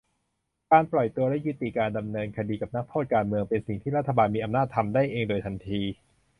[0.71, 5.81] การปล่อยตัวและยุติการดำเนินคดีกับนักโทษการเมือง เป็นสิ่งที่รัฐบาลมีอำนาจทำได้เองโดยทันที